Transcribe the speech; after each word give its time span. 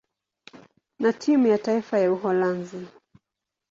na 0.99 1.13
timu 1.13 1.47
ya 1.47 1.57
taifa 1.57 1.99
ya 1.99 2.11
Uholanzi. 2.11 2.87